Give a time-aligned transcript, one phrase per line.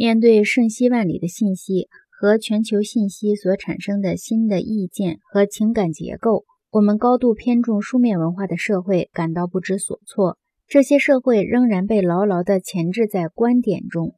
[0.00, 10.38] 面对瞬息万里的信息和全球信息所产生的新的意见和情感结构，我们高度偏重书面文化的社会感到不知所措。
[10.68, 14.14] 这些社会仍然被牢牢地钳制在观点中，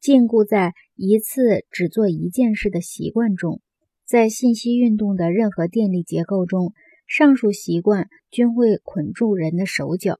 [0.00, 3.60] 禁锢在一次只做一件事的习惯中。
[4.06, 6.72] 在信息运动的任何电力结构中，
[7.06, 10.18] 上述习惯均会捆住人的手脚。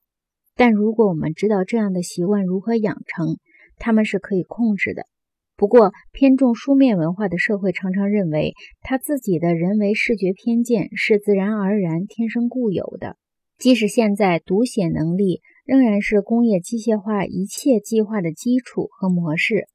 [0.54, 3.38] 但如果我们知道这样的习惯如何养成，
[3.78, 5.06] 他们是可以控制的。
[5.56, 13.16] 不过，偏重书面文化的社会常常认为，他自己的人为视觉偏见是自然而然、天生固有的。
[13.58, 19.66] 即使现在读写能力仍然是工业机械化一切计划的基础和模式，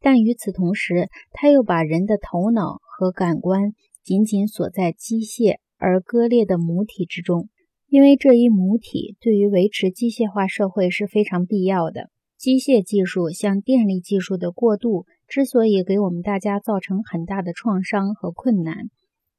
[0.00, 3.72] 但与此同时，他又把人的头脑和感官
[4.04, 7.48] 紧紧锁在机械而割裂的母体之中，
[7.88, 12.10] 因为这一母体对于维持机械化社会是非常必要的。
[12.42, 18.90] 机械技术向电力技术的过渡之所以给我们大家造成很大的创伤和困难，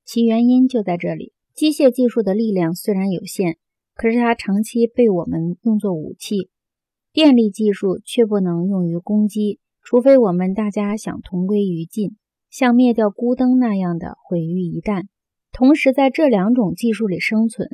[0.06, 1.34] 其原因就在这里。
[1.54, 3.58] 机械技术的力量虽然有限，
[3.94, 6.48] 可是它长期被我们用作武器；
[7.12, 12.16] 电力技术却不能用于攻击，除非我们大家想同归于尽，
[12.50, 15.08] 像灭掉孤灯那样的毁于一旦。
[15.52, 17.68] 同时，在这两种技术里生存，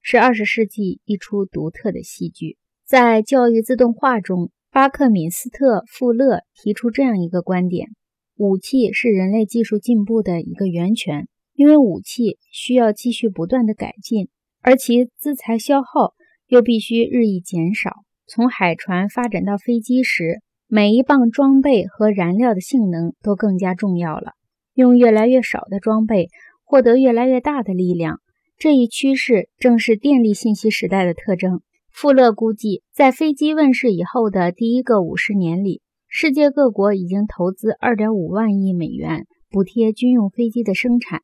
[0.00, 2.56] 是二十世纪一出独特的戏剧。
[2.84, 4.52] 在教育自动化中。
[4.76, 7.88] 巴克敏斯特·富勒提出这样一个观点：
[8.36, 14.28] 武器是人类技术进步的一个源泉，因为武器需要继续不断的改进，
[14.60, 16.12] 而其资材消耗
[16.46, 17.90] 又必须日益减少。
[18.26, 24.32] 从海船发展到飞机时，每一磅装备和燃料的性能都更加重要了。
[24.74, 26.28] 用越来越少的装备
[26.64, 28.20] 获得越来越大的力量，
[28.58, 31.62] 这一趋势正是电力信息时代的特征。
[31.96, 41.22] 富勒估计，在飞机问世以后的第一个五十年里，世界各国已经投资二点五万亿美元补贴军用飞机的生产。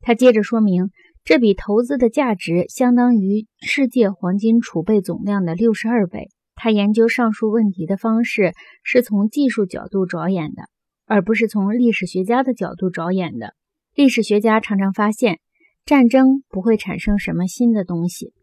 [0.00, 0.90] 他接着说明，
[1.24, 6.28] 这笔投资的价值相当于世界黄金储备总量的六十二倍。
[6.56, 8.52] 他研究上述问题的方式
[8.82, 10.64] 是从技术角度着眼的，
[11.06, 13.54] 而不是从历史学家的角度着眼的。
[13.94, 15.38] 历史学家常常发现，
[15.86, 18.34] 战争不会产生什么新的东西。